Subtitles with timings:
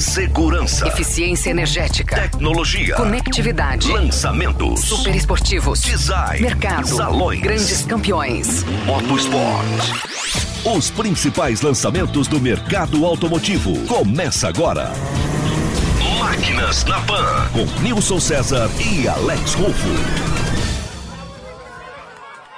[0.00, 0.88] Segurança.
[0.88, 2.16] Eficiência energética.
[2.16, 2.94] Tecnologia.
[2.94, 3.92] Conectividade.
[3.92, 4.80] Lançamentos.
[4.80, 5.82] Super esportivos.
[5.82, 6.40] Design.
[6.40, 6.88] Mercado.
[6.88, 7.40] Salões.
[7.42, 8.64] Grandes campeões.
[8.86, 9.66] Motosport.
[10.64, 13.78] Os principais lançamentos do mercado automotivo.
[13.86, 14.90] Começa agora.
[16.18, 17.48] Máquinas na Pan.
[17.52, 20.29] Com Nilson César e Alex Rufo.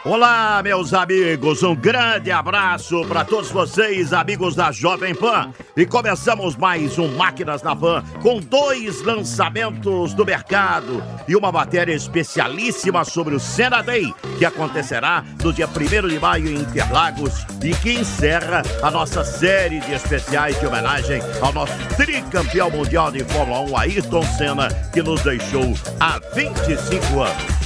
[0.04, 5.54] Olá, meus amigos, um grande abraço para todos vocês, amigos da Jovem Pan.
[5.76, 11.94] E começamos mais um Máquinas na Pan com dois lançamentos do mercado e uma matéria
[11.94, 17.72] especialíssima sobre o Senna Day, que acontecerá no dia 1 de maio em Interlagos e
[17.72, 23.60] que encerra a nossa série de especiais de homenagem ao nosso tricampeão mundial de Fórmula
[23.70, 27.62] 1, Ayrton Senna, que nos deixou há 25 anos.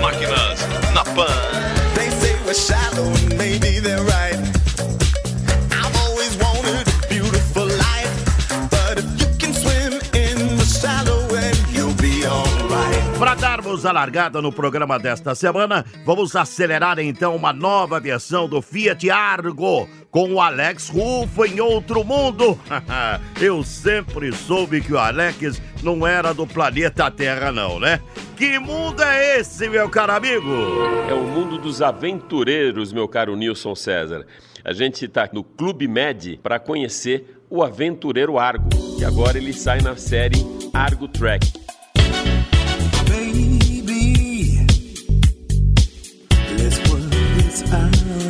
[0.00, 0.39] Máquinas
[1.14, 1.94] Pan.
[1.94, 4.60] They say we're shallow, maybe they're right.
[13.20, 18.62] Para darmos a largada no programa desta semana, vamos acelerar então uma nova versão do
[18.62, 22.58] Fiat Argo com o Alex Rufo em outro mundo.
[23.38, 28.00] Eu sempre soube que o Alex não era do planeta Terra, não, né?
[28.40, 30.50] Que mundo é esse, meu caro amigo?
[31.10, 34.24] É o mundo dos aventureiros, meu caro Nilson César.
[34.64, 39.82] A gente está no Clube Med para conhecer o aventureiro Argo, que agora ele sai
[39.82, 40.38] na série
[40.72, 41.52] Argo Track.
[43.06, 44.64] Baby,
[46.56, 48.29] let's work this out.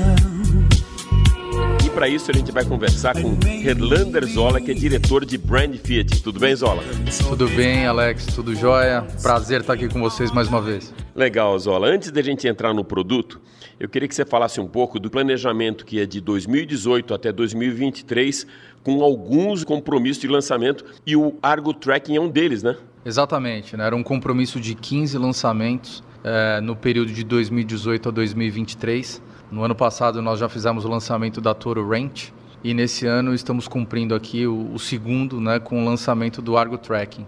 [2.00, 6.22] Para isso a gente vai conversar com Herlander Zola, que é diretor de Brand Fiat.
[6.22, 6.82] Tudo bem, Zola?
[7.28, 8.24] Tudo bem, Alex?
[8.24, 9.06] Tudo jóia?
[9.20, 10.94] Prazer estar aqui com vocês mais uma vez.
[11.14, 11.88] Legal, Zola.
[11.88, 13.38] Antes da gente entrar no produto,
[13.78, 18.46] eu queria que você falasse um pouco do planejamento que é de 2018 até 2023,
[18.82, 22.78] com alguns compromissos de lançamento, e o Argo Tracking é um deles, né?
[23.04, 23.84] Exatamente, né?
[23.84, 29.20] era um compromisso de 15 lançamentos eh, no período de 2018 a 2023.
[29.50, 33.66] No ano passado nós já fizemos o lançamento da Toro Ranch e nesse ano estamos
[33.66, 37.26] cumprindo aqui o, o segundo né, com o lançamento do Argo Tracking,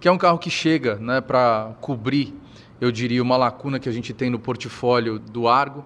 [0.00, 2.34] que é um carro que chega né, para cobrir,
[2.80, 5.84] eu diria, uma lacuna que a gente tem no portfólio do Argo,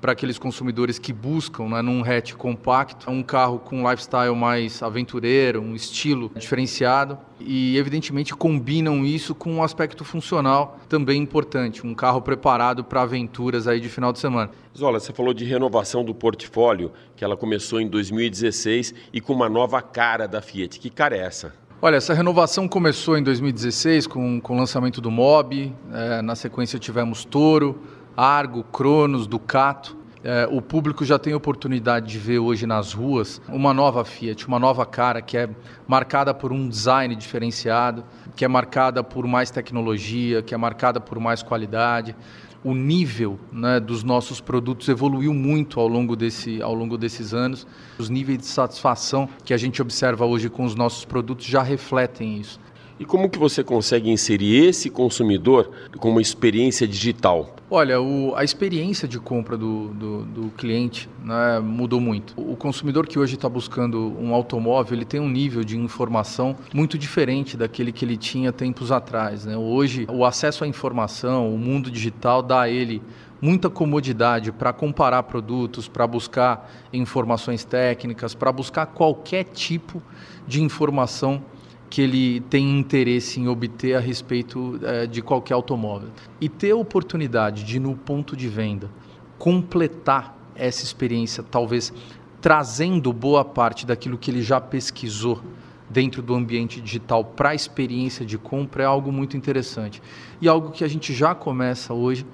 [0.00, 4.82] para aqueles consumidores que buscam, né, num hatch compacto, um carro com um lifestyle mais
[4.82, 11.94] aventureiro, um estilo diferenciado e evidentemente combinam isso com um aspecto funcional também importante, um
[11.94, 14.50] carro preparado para aventuras aí de final de semana.
[14.76, 19.48] Zola, você falou de renovação do portfólio, que ela começou em 2016 e com uma
[19.48, 20.78] nova cara da Fiat.
[20.78, 21.52] Que cara é essa?
[21.80, 26.76] Olha, essa renovação começou em 2016 com, com o lançamento do Mob, eh, na sequência
[26.76, 27.80] tivemos Toro,
[28.18, 29.96] Argo, Cronos, Ducato.
[30.24, 34.58] É, o público já tem oportunidade de ver hoje nas ruas uma nova Fiat, uma
[34.58, 35.48] nova cara que é
[35.86, 41.20] marcada por um design diferenciado, que é marcada por mais tecnologia, que é marcada por
[41.20, 42.16] mais qualidade.
[42.64, 47.64] O nível né, dos nossos produtos evoluiu muito ao longo, desse, ao longo desses anos.
[48.00, 52.40] Os níveis de satisfação que a gente observa hoje com os nossos produtos já refletem
[52.40, 52.58] isso.
[52.98, 57.54] E como que você consegue inserir esse consumidor com uma experiência digital?
[57.70, 62.34] Olha, o, a experiência de compra do, do, do cliente né, mudou muito.
[62.36, 66.98] O consumidor que hoje está buscando um automóvel, ele tem um nível de informação muito
[66.98, 69.44] diferente daquele que ele tinha tempos atrás.
[69.44, 69.56] Né?
[69.56, 73.00] Hoje, o acesso à informação, o mundo digital dá a ele
[73.40, 80.02] muita comodidade para comparar produtos, para buscar informações técnicas, para buscar qualquer tipo
[80.46, 81.42] de informação
[81.90, 86.10] que ele tem interesse em obter a respeito eh, de qualquer automóvel.
[86.40, 88.90] E ter a oportunidade de, no ponto de venda,
[89.38, 91.92] completar essa experiência, talvez
[92.40, 95.40] trazendo boa parte daquilo que ele já pesquisou
[95.88, 100.02] dentro do ambiente digital para a experiência de compra, é algo muito interessante.
[100.40, 102.26] E algo que a gente já começa hoje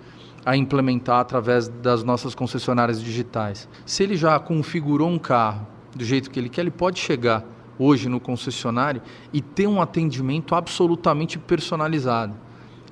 [0.45, 3.69] a implementar através das nossas concessionárias digitais.
[3.87, 7.45] Se ele já configurou um carro do jeito que ele quer, ele pode chegar
[7.79, 9.03] hoje no concessionário
[9.33, 12.35] e ter um atendimento absolutamente personalizado.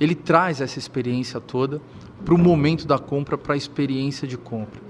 [0.00, 1.80] Ele traz essa experiência toda
[2.24, 4.80] para o momento da compra, para a experiência de compra.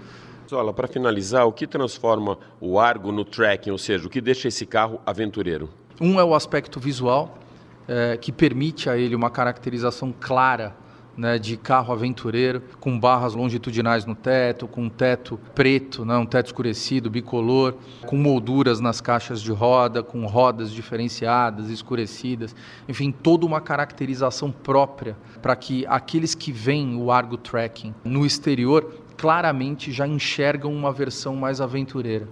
[0.49, 4.49] Zola, para finalizar, o que transforma o Argo no tracking, ou seja, o que deixa
[4.49, 5.70] esse carro aventureiro?
[6.00, 7.38] Um é o aspecto visual,
[7.88, 10.75] é, que permite a ele uma caracterização clara
[11.17, 16.26] né, de carro aventureiro, com barras longitudinais no teto, com um teto preto, né, um
[16.26, 17.75] teto escurecido, bicolor,
[18.06, 22.55] com molduras nas caixas de roda, com rodas diferenciadas, escurecidas,
[22.88, 29.03] enfim, toda uma caracterização própria para que aqueles que veem o Argo Tracking no exterior
[29.17, 32.29] claramente já enxergam uma versão mais aventureira.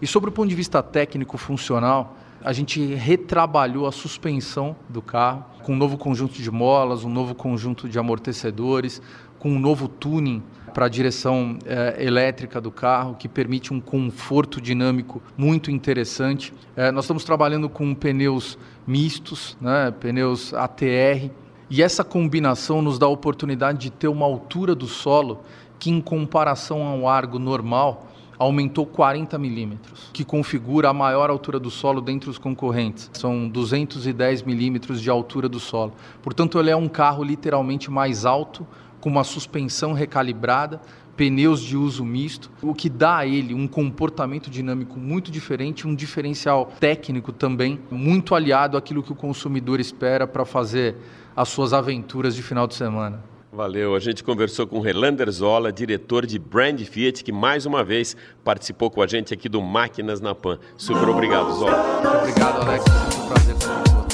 [0.00, 5.44] E sobre o ponto de vista técnico funcional, A gente retrabalhou a suspensão do carro
[5.62, 9.02] com um novo conjunto de molas, um novo conjunto de amortecedores,
[9.38, 10.42] com um novo tuning
[10.72, 16.54] para a direção eh, elétrica do carro, que permite um conforto dinâmico muito interessante.
[16.76, 18.56] Eh, nós estamos trabalhando com pneus
[18.86, 21.30] mistos, né, pneus ATR,
[21.68, 25.40] e essa combinação nos dá a oportunidade de ter uma altura do solo
[25.78, 28.07] que, em comparação ao Argo normal,
[28.38, 33.10] aumentou 40 milímetros, que configura a maior altura do solo dentre os concorrentes.
[33.14, 35.92] São 210 milímetros de altura do solo.
[36.22, 38.66] Portanto, ele é um carro literalmente mais alto,
[39.00, 40.80] com uma suspensão recalibrada,
[41.16, 45.94] pneus de uso misto, o que dá a ele um comportamento dinâmico muito diferente, um
[45.94, 50.94] diferencial técnico também, muito aliado àquilo que o consumidor espera para fazer
[51.34, 53.20] as suas aventuras de final de semana.
[53.58, 53.96] Valeu.
[53.96, 58.88] A gente conversou com Relander Zola, diretor de Brand Fiat, que mais uma vez participou
[58.88, 60.60] com a gente aqui do Máquinas na Pan.
[60.76, 62.20] Super obrigado, Zola.
[62.20, 62.84] Obrigado, Alex.
[62.84, 64.07] Foi um prazer estar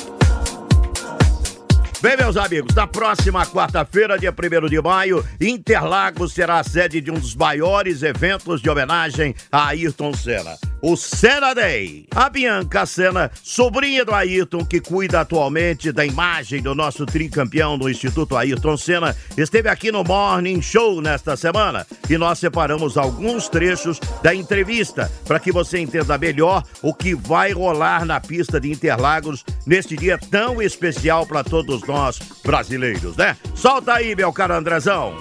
[2.05, 7.11] Bem, meus amigos, na próxima quarta-feira, dia 1 de maio, Interlagos será a sede de
[7.11, 12.07] um dos maiores eventos de homenagem a Ayrton Senna, o Senna Day.
[12.15, 17.89] A Bianca Senna, sobrinha do Ayrton, que cuida atualmente da imagem do nosso tricampeão do
[17.89, 23.99] Instituto Ayrton Senna, esteve aqui no Morning Show nesta semana e nós separamos alguns trechos
[24.23, 29.43] da entrevista para que você entenda melhor o que vai rolar na pista de Interlagos
[29.67, 33.37] neste dia tão especial para todos nós nós brasileiros, né?
[33.55, 35.15] Solta aí, meu caro Andrezão.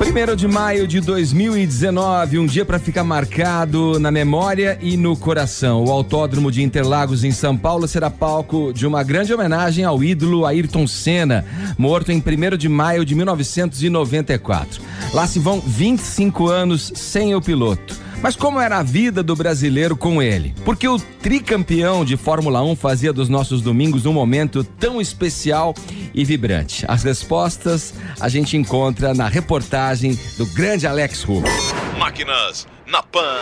[0.00, 5.84] 1 de maio de 2019, um dia para ficar marcado na memória e no coração.
[5.84, 10.44] O Autódromo de Interlagos, em São Paulo, será palco de uma grande homenagem ao ídolo
[10.44, 11.44] Ayrton Senna,
[11.78, 14.82] morto em 1 de maio de 1994.
[15.14, 17.94] Lá se vão 25 anos sem o piloto.
[18.22, 20.54] Mas como era a vida do brasileiro com ele?
[20.64, 25.74] Porque o tricampeão de Fórmula 1 fazia dos nossos domingos um momento tão especial
[26.14, 26.84] e vibrante?
[26.86, 31.48] As respostas a gente encontra na reportagem do grande Alex Hugo.
[31.98, 33.38] Máquinas na Pan.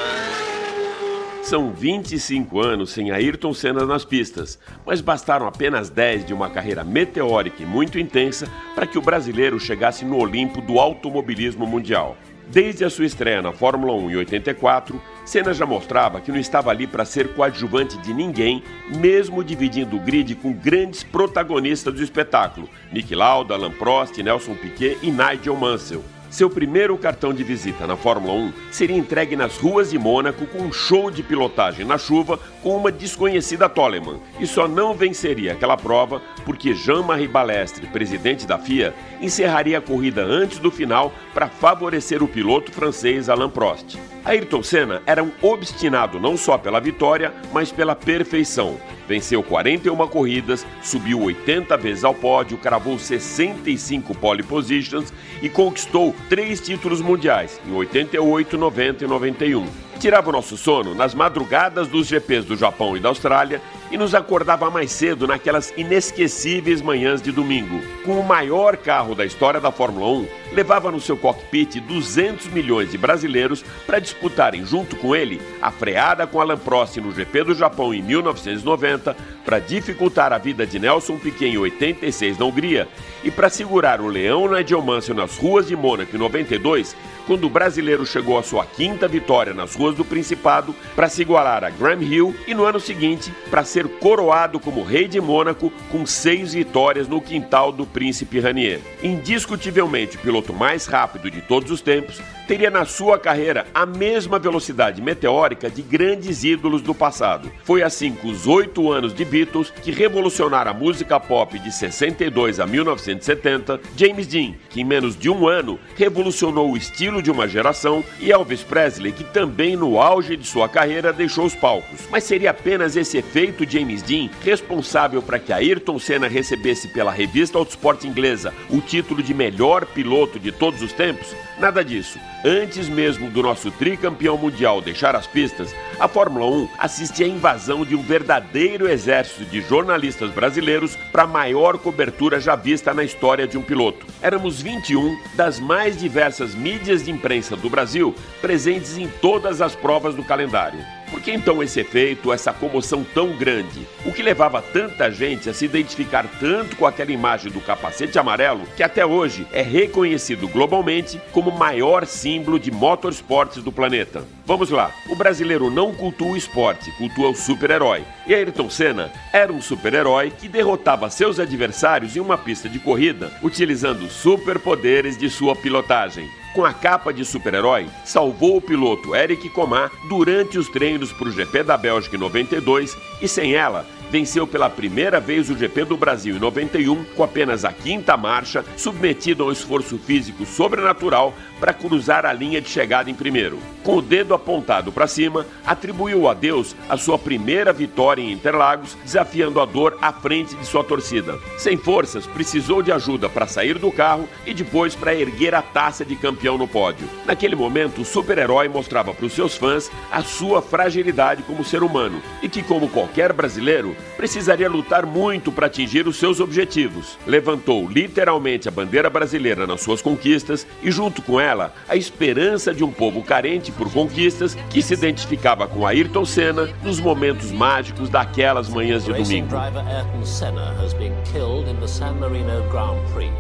[1.43, 6.85] São 25 anos sem Ayrton Senna nas pistas, mas bastaram apenas 10 de uma carreira
[6.85, 12.17] meteórica e muito intensa para que o brasileiro chegasse no Olimpo do automobilismo mundial.
[12.53, 16.71] Desde a sua estreia na Fórmula 1 em 84, Senna já mostrava que não estava
[16.71, 18.61] ali para ser coadjuvante de ninguém,
[18.97, 24.99] mesmo dividindo o grid com grandes protagonistas do espetáculo: Nick Lauda, Alain Prost, Nelson Piquet
[25.01, 26.03] e Nigel Mansell.
[26.31, 30.59] Seu primeiro cartão de visita na Fórmula 1 seria entregue nas ruas de Mônaco com
[30.59, 35.77] um show de pilotagem na chuva com uma desconhecida Toleman e só não venceria aquela
[35.77, 42.23] prova porque Jean-Marie Balestre, presidente da FIA, encerraria a corrida antes do final para favorecer
[42.23, 43.99] o piloto francês Alain Prost.
[44.25, 48.79] Ayrton Senna era um obstinado não só pela vitória, mas pela perfeição.
[49.09, 55.13] Venceu 41 corridas, subiu 80 vezes ao pódio, cravou 65 pole positions
[55.43, 61.15] e conquistou três títulos mundiais em 88, 90 e 91 tirava o nosso sono nas
[61.15, 63.61] madrugadas dos GPs do Japão e da Austrália
[63.91, 67.81] e nos acordava mais cedo naquelas inesquecíveis manhãs de domingo.
[68.03, 72.91] Com o maior carro da história da Fórmula 1, levava no seu cockpit 200 milhões
[72.91, 77.55] de brasileiros para disputarem junto com ele a freada com Alain Prost no GP do
[77.55, 79.15] Japão em 1990,
[79.45, 82.89] para dificultar a vida de Nelson Piquet em 86 na Hungria
[83.23, 87.51] e para segurar o Leão Nigel Mansell nas ruas de Mônaco em 92, quando o
[87.51, 92.03] brasileiro chegou à sua quinta vitória nas ruas do Principado para se igualar a Graham
[92.03, 97.09] Hill e no ano seguinte para ser coroado como rei de Mônaco com seis vitórias
[97.09, 98.81] no quintal do Príncipe Ranier.
[99.03, 102.21] Indiscutivelmente o piloto mais rápido de todos os tempos,
[102.51, 107.49] teria na sua carreira a mesma velocidade meteórica de grandes ídolos do passado.
[107.63, 112.59] Foi assim com os oito anos de Beatles que revolucionaram a música pop de 62
[112.59, 117.47] a 1970, James Dean, que em menos de um ano revolucionou o estilo de uma
[117.47, 122.07] geração, e Elvis Presley, que também no auge de sua carreira deixou os palcos.
[122.11, 127.59] Mas seria apenas esse efeito James Dean responsável para que Ayrton Senna recebesse pela revista
[127.59, 131.35] Autosport inglesa o título de melhor piloto de todos os tempos?
[131.59, 132.19] Nada disso.
[132.43, 137.85] Antes mesmo do nosso tricampeão mundial deixar as pistas, a Fórmula 1 assistia à invasão
[137.85, 143.47] de um verdadeiro exército de jornalistas brasileiros para a maior cobertura já vista na história
[143.47, 144.07] de um piloto.
[144.23, 150.15] Éramos 21 das mais diversas mídias de imprensa do Brasil presentes em todas as provas
[150.15, 150.79] do calendário.
[151.11, 153.87] Por que então esse efeito, essa comoção tão grande?
[154.07, 158.63] O que levava tanta gente a se identificar tanto com aquela imagem do capacete amarelo,
[158.77, 164.25] que até hoje é reconhecido globalmente como o maior símbolo de motorsports do planeta?
[164.47, 168.05] Vamos lá, o brasileiro não cultua o esporte, cultua o super-herói.
[168.27, 173.33] E Ayrton Senna era um super-herói que derrotava seus adversários em uma pista de corrida
[173.43, 176.29] utilizando superpoderes de sua pilotagem.
[176.55, 181.31] Com a capa de super-herói, salvou o piloto Eric Comar durante os treinos para o
[181.31, 185.97] GP da Bélgica em 92 e sem ela, venceu pela primeira vez o GP do
[185.97, 191.73] Brasil em 91 com apenas a quinta marcha, submetido a um esforço físico sobrenatural para
[191.73, 193.59] cruzar a linha de chegada em primeiro.
[193.85, 198.97] Com o dedo apontado para cima, atribuiu a Deus a sua primeira vitória em Interlagos,
[199.05, 201.39] desafiando a dor à frente de sua torcida.
[201.59, 206.05] Sem forças, precisou de ajuda para sair do carro e depois para erguer a taça
[206.05, 207.09] de campeão no pódio.
[207.27, 212.23] Naquele momento, o super-herói mostrava para os seus fãs a sua fragilidade como ser humano
[212.43, 217.18] e que, como qualquer brasileiro, precisaria lutar muito para atingir os seus objetivos.
[217.26, 222.84] Levantou literalmente a bandeira brasileira nas suas conquistas e, junto com ela, a esperança de
[222.84, 228.70] um povo carente por conquistas que se identificava com Ayrton Senna nos momentos mágicos daquelas
[228.70, 229.48] manhãs de Racing domingo.
[229.50, 233.32] driver Ayrton Senna has been killed in the San Marino Grand Prix.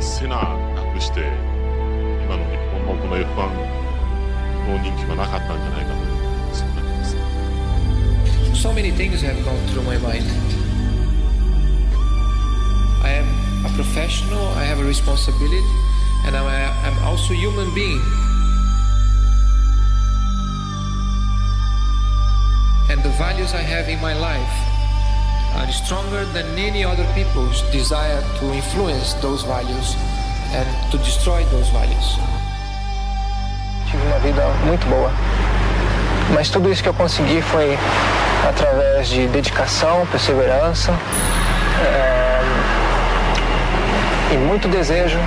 [0.00, 0.36] セナ
[0.74, 1.20] なくして
[2.24, 3.24] 今の日本のこの F1
[4.68, 5.97] の人気はなかったんじゃないかとそう思います。
[8.59, 10.27] So many things have gone through my mind.
[13.01, 15.63] I am a professional, I have a responsibility,
[16.25, 18.01] and I'm, a, I'm also a human being.
[22.91, 24.55] And the values I have in my life
[25.55, 29.95] are stronger than any other people's desire to influence those values
[30.51, 32.17] and to destroy those values.
[33.89, 35.38] Tive uma vida muito boa.
[36.33, 37.77] Mas tudo isso que eu consegui foi
[38.47, 40.93] através de dedicação, perseverança
[41.83, 42.41] é,
[44.33, 45.17] e muito desejo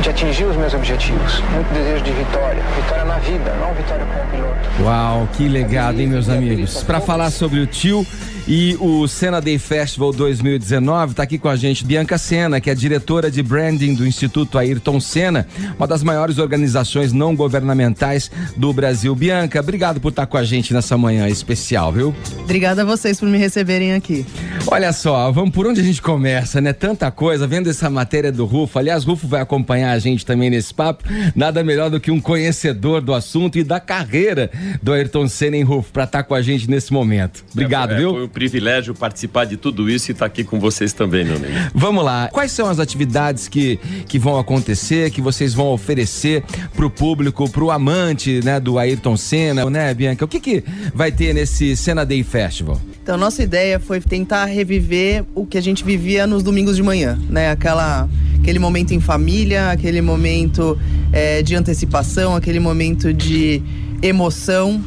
[0.00, 1.40] de atingir os meus objetivos.
[1.52, 2.62] Muito desejo de vitória.
[2.76, 4.82] Vitória na vida, não vitória como piloto.
[4.82, 6.82] Uau, que legado, hein, meus amigos?
[6.82, 8.06] Para falar sobre o tio
[8.46, 12.74] e o Senna Day Festival 2019, tá aqui com a gente Bianca Senna, que é
[12.74, 15.46] diretora de branding do Instituto Ayrton Senna,
[15.78, 19.14] uma das maiores organizações não governamentais do Brasil.
[19.14, 22.14] Bianca, obrigado por estar com a gente nessa manhã especial, viu?
[22.40, 24.26] Obrigada a vocês por me receberem aqui.
[24.66, 26.72] Olha só, vamos por onde a gente começa, né?
[26.74, 28.78] Tanta coisa, vendo essa matéria do Rufo.
[28.78, 31.04] Aliás, Rufo vai acompanhar a gente também nesse papo.
[31.34, 34.50] Nada melhor do que um conhecedor do assunto e da carreira
[34.82, 37.42] do Ayrton Senna em Rufo para estar com a gente nesse momento.
[37.52, 38.33] Obrigado, É, viu?
[38.34, 41.52] Privilégio participar de tudo isso e estar aqui com vocês também, meu amigo.
[41.72, 42.28] Vamos lá.
[42.32, 46.42] Quais são as atividades que, que vão acontecer, que vocês vão oferecer
[46.74, 50.24] pro público, pro amante, né, do Ayrton Senna, né, Bianca?
[50.24, 52.80] O que que vai ter nesse Senna Day Festival?
[53.02, 57.18] Então, nossa ideia foi tentar reviver o que a gente vivia nos domingos de manhã,
[57.28, 57.50] né?
[57.50, 58.08] Aquela,
[58.40, 60.76] aquele momento em família, aquele momento
[61.12, 63.62] é, de antecipação, aquele momento de
[64.02, 64.84] emoção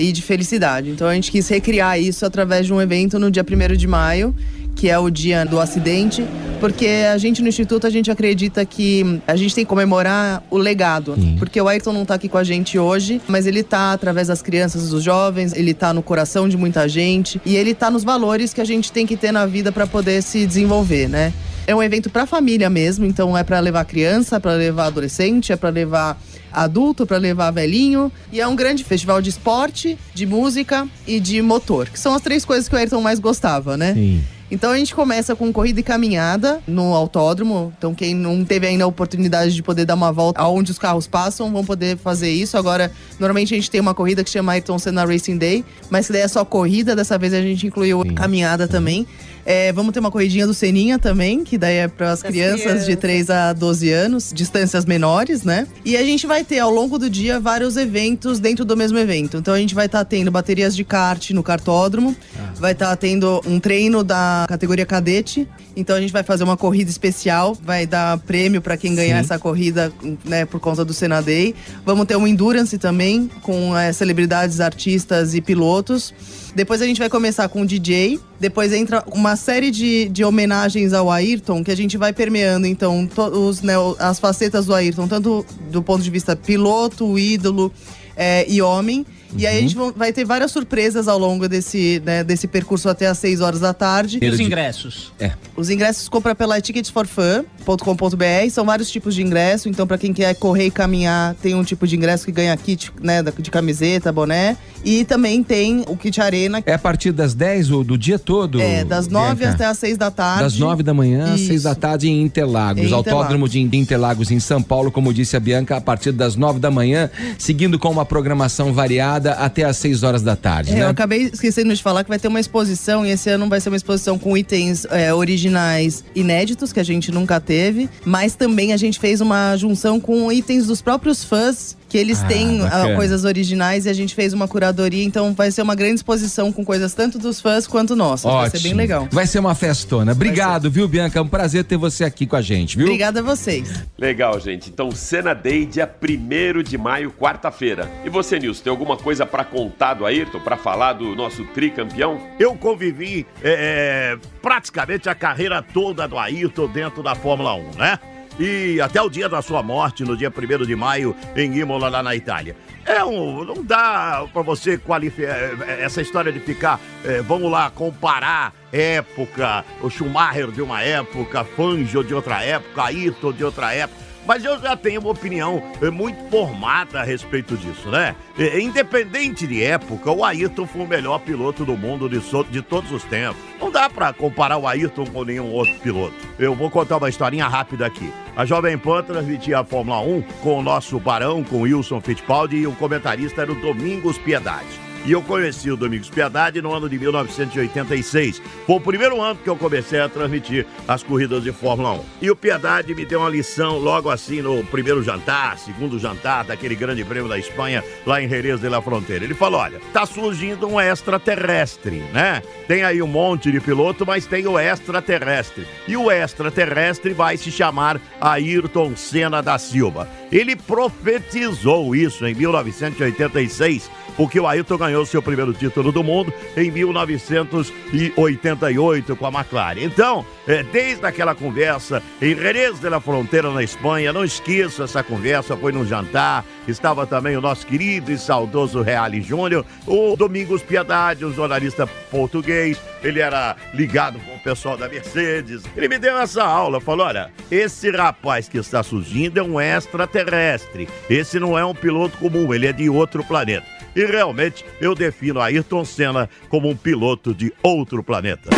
[0.00, 0.90] e de felicidade.
[0.90, 4.34] Então, a gente quis recriar isso através de um evento no dia 1 de maio,
[4.74, 6.24] que é o dia do acidente,
[6.58, 10.56] porque a gente no Instituto, a gente acredita que a gente tem que comemorar o
[10.56, 11.14] legado.
[11.38, 14.40] Porque o Ayrton não tá aqui com a gente hoje, mas ele tá através das
[14.40, 18.54] crianças, dos jovens, ele tá no coração de muita gente e ele tá nos valores
[18.54, 21.32] que a gente tem que ter na vida para poder se desenvolver, né?
[21.66, 25.56] É um evento para família mesmo, então é para levar criança, para levar adolescente, é
[25.56, 26.18] para levar
[26.52, 28.10] adulto, para levar velhinho.
[28.32, 32.22] E é um grande festival de esporte, de música e de motor, que são as
[32.22, 33.94] três coisas que o Ayrton mais gostava, né?
[33.94, 34.22] Sim.
[34.50, 37.72] Então a gente começa com corrida e caminhada no autódromo.
[37.78, 41.06] Então quem não teve ainda a oportunidade de poder dar uma volta aonde os carros
[41.06, 42.58] passam, vão poder fazer isso.
[42.58, 46.12] Agora, normalmente a gente tem uma corrida que chama Ayrton Senna Racing Day, mas que
[46.12, 49.06] daí é só corrida, dessa vez a gente incluiu caminhada também.
[49.52, 52.86] É, vamos ter uma corridinha do Seninha também, que daí é para as crianças, crianças.
[52.86, 55.66] de 3 a 12 anos, distâncias menores, né?
[55.84, 59.38] E a gente vai ter ao longo do dia vários eventos dentro do mesmo evento.
[59.38, 62.14] Então a gente vai estar tendo baterias de kart no kartódromo,
[62.60, 65.48] vai estar tendo um treino da categoria cadete.
[65.74, 69.20] Então a gente vai fazer uma corrida especial, vai dar prêmio para quem ganhar Sim.
[69.20, 69.92] essa corrida,
[70.24, 71.56] né, por conta do Senna Day.
[71.84, 76.14] Vamos ter um endurance também com eh, celebridades, artistas e pilotos.
[76.54, 78.20] Depois a gente vai começar com o DJ.
[78.40, 83.06] Depois entra uma série de, de homenagens ao Ayrton, que a gente vai permeando, então,
[83.46, 87.70] os, né, as facetas do Ayrton, tanto do ponto de vista piloto, ídolo
[88.16, 89.04] eh, e homem.
[89.36, 92.88] E aí a gente vão- vai ter várias surpresas ao longo desse, né, desse percurso
[92.88, 94.18] até às 6 horas da tarde.
[94.20, 95.12] E os ingressos?
[95.20, 95.32] É.
[95.54, 100.66] Os ingressos compra pela ticketsforfun.com.br, são vários tipos de ingresso, então para quem quer correr
[100.66, 105.04] e caminhar, tem um tipo de ingresso que ganha kit, né, de camiseta, boné, e
[105.04, 108.60] também tem o kit arena, É a partir das 10 ou do dia todo?
[108.60, 109.54] é das 9 Bianca?
[109.54, 110.42] até às 6 da tarde.
[110.44, 111.64] Das 9 da manhã às 6 Isso.
[111.64, 112.82] da tarde em Interlagos.
[112.82, 113.12] Em Interlagos.
[113.12, 116.70] Autódromo de Interlagos em São Paulo, como disse a Bianca, a partir das 9 da
[116.70, 120.82] manhã, seguindo com uma programação variada até às 6 horas da tarde, É, né?
[120.84, 123.68] Eu acabei esquecendo de falar que vai ter uma exposição, e esse ano vai ser
[123.70, 128.76] uma exposição com itens é, originais inéditos, que a gente nunca teve, mas também a
[128.76, 132.94] gente fez uma junção com itens dos próprios fãs, que eles Ah, têm bacana.
[132.94, 136.64] coisas originais, e a gente fez uma curadoria, então vai ser uma grande exposição com
[136.64, 138.32] coisas tanto dos fãs quanto nossas.
[138.32, 139.08] Vai ser bem legal.
[139.10, 140.12] Vai ser uma festona.
[140.12, 141.18] Obrigado, viu, Bianca?
[141.18, 142.86] É um prazer ter você aqui com a gente, viu?
[142.86, 143.68] Obrigada a vocês.
[143.98, 144.70] Legal, gente.
[144.70, 147.90] Então, Cena Day, dia 1 de maio, quarta-feira.
[148.04, 152.20] E você, Nilson, tem alguma coisa pra contar do Ayrton, pra falar do nosso tricampeão?
[152.38, 157.98] Eu convivi é, praticamente a carreira toda do Ayrton dentro da Fórmula 1, né?
[158.40, 162.02] E até o dia da sua morte, no dia 1 de maio, em Imola, lá
[162.02, 162.56] na Itália.
[162.86, 163.44] É um.
[163.44, 165.36] Não dá pra você qualificar.
[165.78, 166.80] Essa história de ficar.
[167.04, 173.32] é, vamos lá, comparar época, o Schumacher de uma época, Fangio de outra época, Ayrton
[173.32, 174.09] de outra época.
[174.30, 178.14] Mas eu já tenho uma opinião eh, muito formada a respeito disso, né?
[178.38, 182.62] Eh, Independente de época, o Ayrton foi o melhor piloto do mundo de, so- de
[182.62, 183.42] todos os tempos.
[183.60, 186.14] Não dá pra comparar o Ayrton com nenhum outro piloto.
[186.38, 188.12] Eu vou contar uma historinha rápida aqui.
[188.36, 192.66] A Jovem Pan transmitia a Fórmula 1 com o nosso barão, com Wilson Fittipaldi, e
[192.68, 194.89] o comentarista era o Domingos Piedade.
[195.06, 198.42] E eu conheci o Domingos Piedade no ano de 1986.
[198.66, 202.04] Foi o primeiro ano que eu comecei a transmitir as corridas de Fórmula 1.
[202.20, 206.74] E o Piedade me deu uma lição logo assim no primeiro jantar, segundo jantar daquele
[206.74, 209.24] grande prêmio da Espanha, lá em Jerez de la Fronteira.
[209.24, 212.42] Ele falou: olha, tá surgindo um extraterrestre, né?
[212.68, 215.66] Tem aí um monte de piloto, mas tem o extraterrestre.
[215.88, 220.06] E o extraterrestre vai se chamar Ayrton Senna da Silva.
[220.30, 226.68] Ele profetizou isso em 1986, porque o Ayrton ganhou seu primeiro título do mundo em
[226.70, 229.82] 1988 com a McLaren.
[229.82, 235.02] Então, é, desde aquela conversa em Jerez de la Fronteira, na Espanha, não esqueça essa
[235.02, 240.62] conversa, foi num jantar, estava também o nosso querido e saudoso Reale Júnior, o Domingos
[240.62, 245.62] Piedade, um jornalista português, ele era ligado com o pessoal da Mercedes.
[245.76, 250.88] Ele me deu essa aula, falou: olha, esse rapaz que está surgindo é um extraterrestre.
[251.08, 253.66] Esse não é um piloto comum, ele é de outro planeta.
[253.94, 258.50] E realmente eu defino Ayrton Senna como um piloto de outro planeta.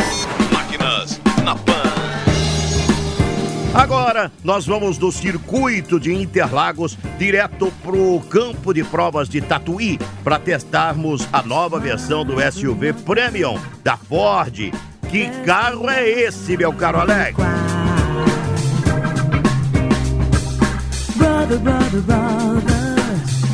[0.52, 2.11] Máquinas na Pan.
[3.74, 10.38] Agora nós vamos do circuito de Interlagos direto pro campo de provas de Tatuí para
[10.38, 14.72] testarmos a nova versão do SUV Premium da Ford.
[15.10, 17.36] Que carro é esse, meu caro Alex?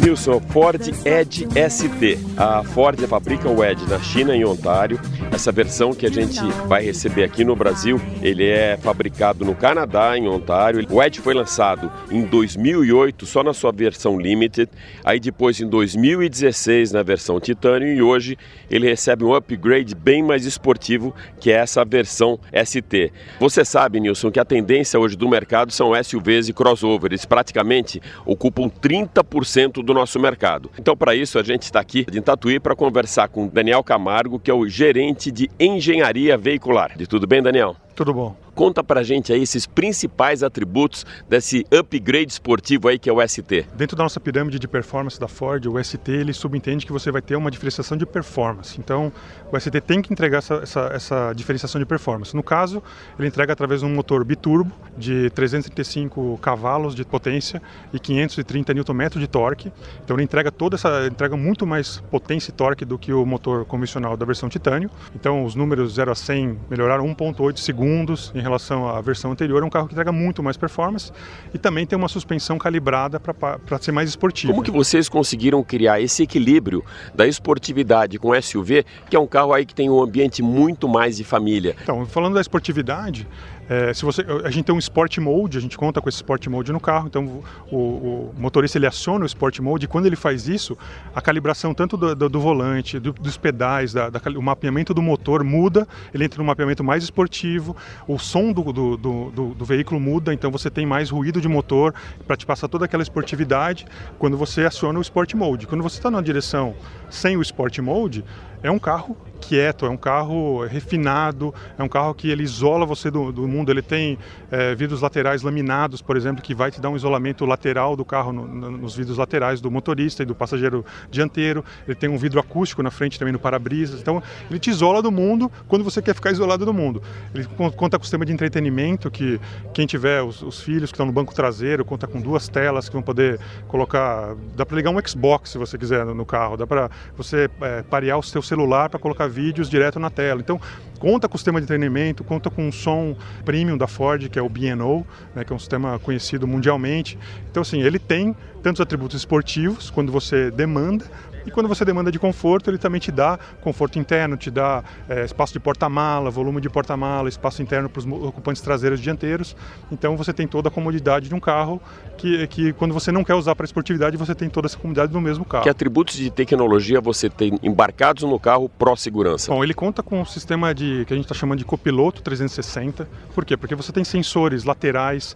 [0.08, 2.18] Nilson, Ford Edge ST.
[2.34, 4.98] A Ford fabrica o Edge na China, em Ontário.
[5.30, 10.16] Essa versão que a gente vai receber aqui no Brasil, ele é fabricado no Canadá,
[10.16, 10.86] em Ontário.
[10.90, 14.70] O Edge foi lançado em 2008, só na sua versão Limited.
[15.04, 17.92] Aí depois, em 2016, na versão Titanium.
[17.92, 18.38] E hoje
[18.70, 23.12] ele recebe um upgrade bem mais esportivo, que é essa versão ST.
[23.38, 27.26] Você sabe, Nilson, que a tendência hoje do mercado são SUVs e crossovers.
[27.26, 30.70] Praticamente ocupam 30% do nosso mercado.
[30.78, 34.50] Então, para isso, a gente está aqui em Tatuí para conversar com Daniel Camargo, que
[34.50, 36.96] é o gerente de engenharia veicular.
[36.96, 37.76] De tudo bem, Daniel?
[37.94, 38.36] Tudo bom.
[38.58, 43.68] Conta pra gente aí esses principais atributos desse upgrade esportivo aí que é o ST.
[43.76, 47.22] Dentro da nossa pirâmide de performance da Ford, o ST ele subentende que você vai
[47.22, 48.76] ter uma diferenciação de performance.
[48.80, 49.12] Então,
[49.52, 52.34] o ST tem que entregar essa, essa, essa diferenciação de performance.
[52.34, 52.82] No caso,
[53.16, 59.08] ele entrega através de um motor biturbo de 335 cavalos de potência e 530 Nm
[59.20, 59.72] de torque.
[60.02, 63.64] Então, ele entrega toda essa, entrega muito mais potência e torque do que o motor
[63.66, 64.90] convencional da versão titânio.
[65.14, 69.62] Então, os números 0 a 100 melhoraram 1.8 segundos em relação à versão anterior.
[69.62, 71.12] É um carro que entrega muito mais performance
[71.52, 74.52] e também tem uma suspensão calibrada para ser mais esportivo.
[74.52, 76.84] Como que vocês conseguiram criar esse equilíbrio
[77.14, 81.16] da esportividade com SUV, que é um carro aí que tem um ambiente muito mais
[81.16, 81.76] de família?
[81.82, 83.26] Então, falando da esportividade,
[83.68, 86.46] é, se você, a gente tem um Sport Mode, a gente conta com esse Sport
[86.46, 90.16] Mode no carro, então o, o motorista ele aciona o Sport Mode e quando ele
[90.16, 90.76] faz isso,
[91.14, 95.02] a calibração tanto do, do, do volante, do, dos pedais, da, da, o mapeamento do
[95.02, 99.98] motor muda, ele entra num mapeamento mais esportivo, o, som do, do, do, do, veículo
[99.98, 101.94] muda, então você tem mais ruído de motor
[102.26, 103.86] para te passar toda aquela esportividade
[104.18, 105.66] quando você aciona o Sport Mode.
[105.66, 106.74] Quando você está na direção
[107.08, 108.22] sem o Sport Mode,
[108.62, 113.10] é um carro quieto, é um carro refinado, é um carro que ele isola você
[113.10, 113.70] do, do mundo.
[113.70, 114.18] Ele tem
[114.50, 118.32] é, vidros laterais laminados, por exemplo, que vai te dar um isolamento lateral do carro
[118.32, 121.64] no, no, nos vidros laterais do motorista e do passageiro dianteiro.
[121.86, 124.00] Ele tem um vidro acústico na frente também no para-brisas.
[124.00, 127.02] Então, ele te isola do mundo quando você quer ficar isolado do mundo.
[127.34, 127.44] Ele
[127.76, 129.40] conta com o sistema de entretenimento que
[129.72, 132.92] quem tiver os, os filhos que estão no banco traseiro conta com duas telas que
[132.94, 134.34] vão poder colocar.
[134.56, 136.56] Dá para ligar um Xbox se você quiser no, no carro.
[136.56, 140.40] Dá para você é, parear o seu celular para colocar vídeos direto na tela.
[140.40, 140.60] Então,
[140.98, 144.42] conta com o sistema de treinamento, conta com um som premium da Ford, que é
[144.42, 147.18] o B&O, né, que é um sistema conhecido mundialmente.
[147.50, 151.04] Então, assim, ele tem tantos atributos esportivos, quando você demanda,
[151.48, 155.24] e quando você demanda de conforto, ele também te dá conforto interno, te dá é,
[155.24, 159.56] espaço de porta-mala, volume de porta-mala, espaço interno para os ocupantes traseiros e dianteiros.
[159.90, 161.80] Então você tem toda a comodidade de um carro
[162.18, 165.20] que, que quando você não quer usar para esportividade, você tem toda essa comodidade no
[165.22, 165.64] mesmo carro.
[165.64, 169.50] Que atributos de tecnologia você tem embarcados no carro pró-segurança?
[169.50, 173.08] Bom, ele conta com um sistema de que a gente está chamando de copiloto 360.
[173.34, 173.56] Por quê?
[173.56, 175.34] Porque você tem sensores laterais,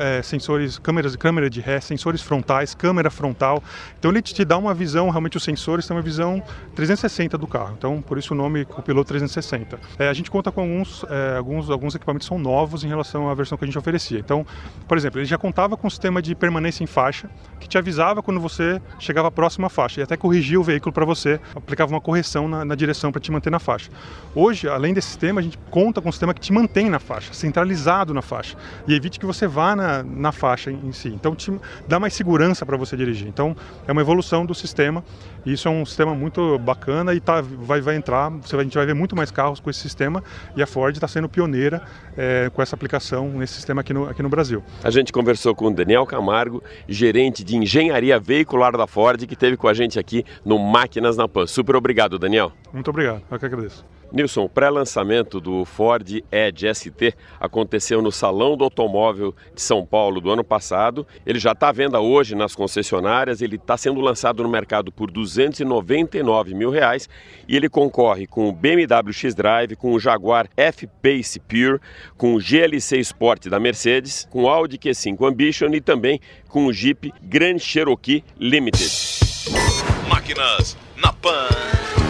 [0.00, 3.60] é, sensores, câmeras, câmera de ré, sensores frontais, câmera frontal.
[3.98, 6.42] Então ele te dá uma visão realmente os sensores têm uma visão
[6.74, 9.78] 360 do carro, então por isso o nome Copiloto 360.
[9.98, 13.34] É, a gente conta com alguns, é, alguns, alguns equipamentos são novos em relação à
[13.34, 14.18] versão que a gente oferecia.
[14.18, 14.44] Então,
[14.86, 18.22] por exemplo, ele já contava com um sistema de permanência em faixa que te avisava
[18.22, 22.00] quando você chegava próximo à faixa e até corrigia o veículo para você, aplicava uma
[22.00, 23.90] correção na, na direção para te manter na faixa.
[24.34, 27.32] Hoje, além desse sistema, a gente conta com um sistema que te mantém na faixa,
[27.32, 28.56] centralizado na faixa
[28.86, 31.08] e evite que você vá na, na faixa em, em si.
[31.08, 31.52] Então, te
[31.86, 33.28] dá mais segurança para você dirigir.
[33.28, 33.56] Então,
[33.86, 35.02] é uma evolução do sistema
[35.52, 38.86] isso é um sistema muito bacana e tá, vai, vai entrar, você a gente vai
[38.86, 40.22] ver muito mais carros com esse sistema
[40.56, 41.82] e a Ford está sendo pioneira
[42.16, 44.62] é, com essa aplicação nesse sistema aqui no, aqui no Brasil.
[44.82, 49.56] A gente conversou com o Daniel Camargo, gerente de engenharia veicular da Ford, que esteve
[49.56, 51.46] com a gente aqui no Máquinas na Pan.
[51.46, 52.52] Super obrigado, Daniel.
[52.72, 53.97] Muito obrigado, eu que agradeço.
[54.10, 60.20] Nilson, o pré-lançamento do Ford Edge ST aconteceu no Salão do Automóvel de São Paulo
[60.20, 61.06] do ano passado.
[61.26, 65.10] Ele já está à venda hoje nas concessionárias, ele está sendo lançado no mercado por
[65.10, 67.08] 299 mil reais
[67.46, 71.80] e ele concorre com o BMW X-Drive, com o Jaguar F-Pace Pure,
[72.16, 76.72] com o GLC Sport da Mercedes, com o Audi Q5 Ambition e também com o
[76.72, 78.90] Jeep Grand Cherokee Limited.
[80.08, 82.07] Máquinas na Pan.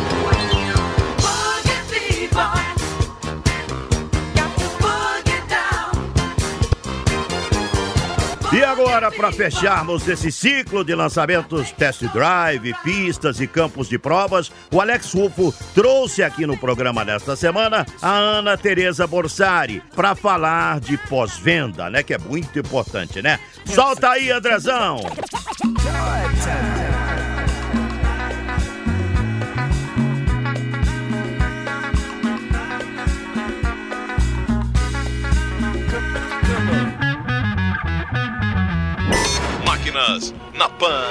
[8.59, 14.51] E agora, para fecharmos esse ciclo de lançamentos test drive, pistas e campos de provas,
[14.73, 20.81] o Alex Rufo trouxe aqui no programa desta semana a Ana Tereza Borsari para falar
[20.81, 22.03] de pós-venda, né?
[22.03, 23.39] Que é muito importante, né?
[23.65, 25.03] Solta aí, Andrezão!
[40.09, 41.03] Máquinas na Pan.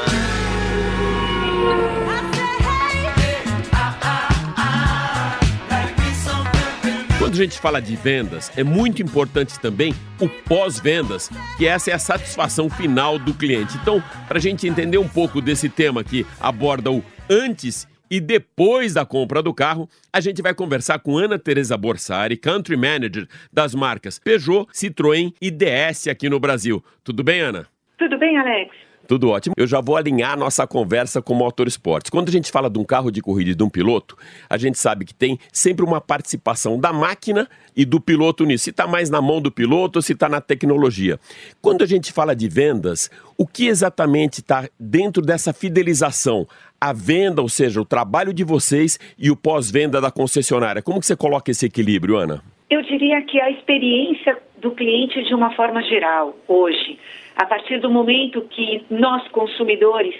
[7.19, 11.93] Quando a gente fala de vendas, é muito importante também o pós-vendas, que essa é
[11.93, 13.77] a satisfação final do cliente.
[13.81, 18.93] Então, para a gente entender um pouco desse tema que aborda o antes e depois
[18.93, 23.75] da compra do carro, a gente vai conversar com Ana Teresa Borsari, Country Manager das
[23.75, 26.83] marcas Peugeot, Citroën e DS aqui no Brasil.
[27.03, 27.67] Tudo bem, Ana?
[27.97, 28.86] Tudo bem, Alex?
[29.07, 29.55] Tudo ótimo.
[29.57, 32.09] Eu já vou alinhar nossa conversa com o Motorsports.
[32.09, 34.17] Quando a gente fala de um carro de corrida e de um piloto,
[34.49, 38.65] a gente sabe que tem sempre uma participação da máquina e do piloto nisso.
[38.65, 41.19] Se está mais na mão do piloto se está na tecnologia.
[41.61, 46.47] Quando a gente fala de vendas, o que exatamente está dentro dessa fidelização?
[46.79, 50.81] A venda, ou seja, o trabalho de vocês e o pós-venda da concessionária.
[50.81, 52.43] Como que você coloca esse equilíbrio, Ana?
[52.69, 56.99] Eu diria que a experiência do cliente de uma forma geral, hoje,
[57.37, 60.15] a partir do momento que nós, consumidores,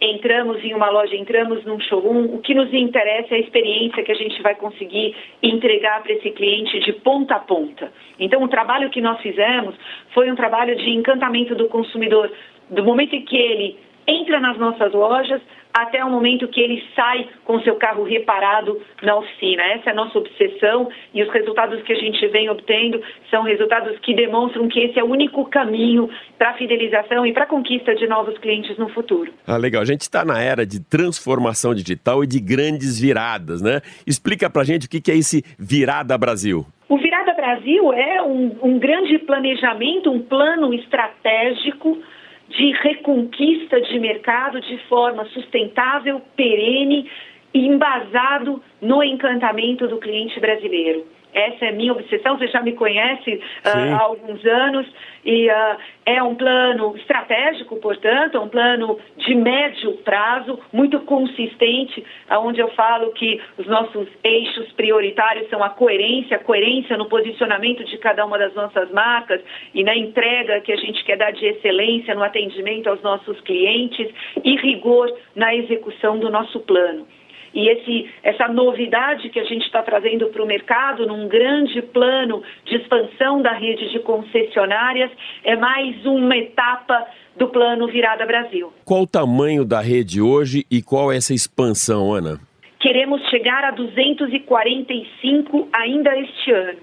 [0.00, 4.10] entramos em uma loja, entramos num showroom, o que nos interessa é a experiência que
[4.10, 7.92] a gente vai conseguir entregar para esse cliente de ponta a ponta.
[8.18, 9.76] Então, o trabalho que nós fizemos
[10.12, 12.32] foi um trabalho de encantamento do consumidor,
[12.68, 15.40] do momento em que ele entra nas nossas lojas
[15.72, 19.62] até o momento que ele sai com seu carro reparado na oficina.
[19.62, 23.98] Essa é a nossa obsessão e os resultados que a gente vem obtendo são resultados
[24.00, 27.94] que demonstram que esse é o único caminho para a fidelização e para a conquista
[27.94, 29.32] de novos clientes no futuro.
[29.46, 29.80] Ah, legal.
[29.80, 33.80] A gente está na era de transformação digital e de grandes viradas, né?
[34.06, 36.66] Explica pra gente o que é esse Virada Brasil.
[36.86, 41.98] O Virada Virada Brasil é um, um grande planejamento, um plano estratégico
[42.56, 47.10] de reconquista de mercado de forma sustentável, perene
[47.54, 51.06] e embasado no encantamento do cliente brasileiro.
[51.32, 54.86] Essa é a minha obsessão, você já me conhece uh, há alguns anos,
[55.24, 62.04] e uh, é um plano estratégico, portanto, é um plano de médio prazo, muito consistente,
[62.30, 67.84] onde eu falo que os nossos eixos prioritários são a coerência, a coerência no posicionamento
[67.84, 69.40] de cada uma das nossas marcas
[69.72, 74.12] e na entrega que a gente quer dar de excelência no atendimento aos nossos clientes
[74.42, 77.06] e rigor na execução do nosso plano.
[77.54, 82.42] E esse, essa novidade que a gente está trazendo para o mercado, num grande plano
[82.64, 85.10] de expansão da rede de concessionárias,
[85.44, 88.72] é mais uma etapa do plano Virada Brasil.
[88.84, 92.40] Qual o tamanho da rede hoje e qual é essa expansão, Ana?
[92.80, 96.80] Queremos chegar a 245 ainda este ano.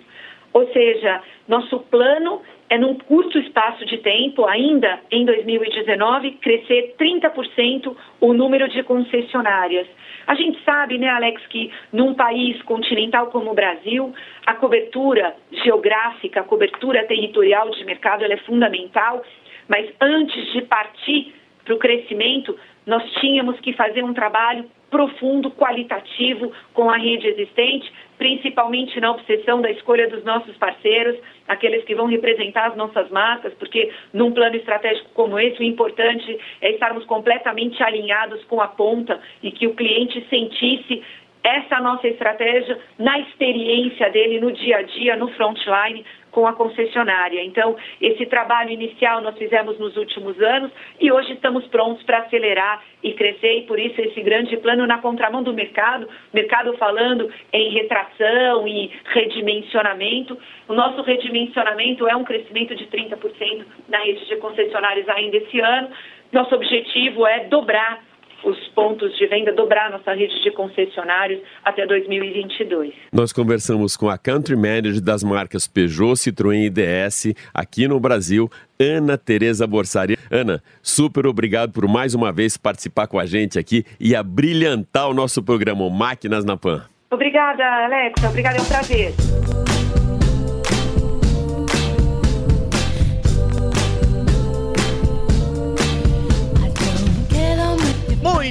[0.54, 7.96] Ou seja, nosso plano é num curto espaço de tempo, ainda em 2019, crescer 30%
[8.22, 9.88] o número de concessionárias.
[10.28, 14.14] A gente sabe, né, Alex, que num país continental como o Brasil,
[14.46, 19.24] a cobertura geográfica, a cobertura territorial de mercado é fundamental,
[19.68, 21.34] mas antes de partir
[21.66, 27.92] para o crescimento, nós tínhamos que fazer um trabalho profundo, qualitativo com a rede existente,
[28.20, 33.54] principalmente na obsessão da escolha dos nossos parceiros, aqueles que vão representar as nossas marcas,
[33.54, 39.20] porque num plano estratégico como esse, o importante é estarmos completamente alinhados com a ponta
[39.42, 41.02] e que o cliente sentisse
[41.42, 47.44] essa nossa estratégia na experiência dele no dia a dia, no frontline, com a concessionária.
[47.44, 52.84] Então, esse trabalho inicial nós fizemos nos últimos anos e hoje estamos prontos para acelerar
[53.02, 57.72] e crescer, e por isso esse grande plano na contramão do mercado, mercado falando em
[57.72, 60.38] retração e redimensionamento.
[60.68, 65.90] O nosso redimensionamento é um crescimento de 30% na rede de concessionários ainda esse ano.
[66.32, 68.09] Nosso objetivo é dobrar
[68.44, 72.94] os pontos de venda, dobrar nossa rede de concessionários até 2022.
[73.12, 78.50] Nós conversamos com a Country Manager das marcas Peugeot, Citroën e DS aqui no Brasil,
[78.80, 80.18] Ana Tereza Borsari.
[80.32, 85.10] Ana, super obrigado por mais uma vez participar com a gente aqui e a brilhantar
[85.10, 86.86] o nosso programa Máquinas na Pan.
[87.12, 88.30] Obrigada, Alexa.
[88.30, 89.14] Obrigada, é um prazer.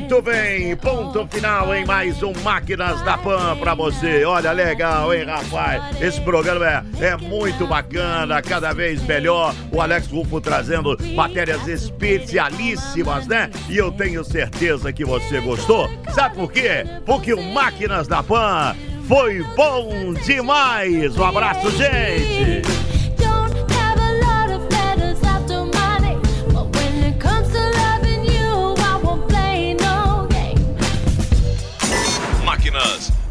[0.09, 4.25] Muito bem, ponto final em mais um Máquinas da Pan pra você.
[4.25, 6.01] Olha, legal, hein, rapaz?
[6.01, 9.55] Esse programa é, é muito bacana, cada vez melhor.
[9.71, 13.51] O Alex Rufo trazendo matérias especialíssimas, né?
[13.69, 15.91] E eu tenho certeza que você gostou.
[16.15, 16.87] Sabe por quê?
[17.05, 18.75] Porque o Máquinas da Pan
[19.07, 21.19] foi bom demais.
[21.19, 22.88] Um abraço, gente!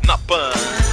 [0.08, 0.87] na Pan.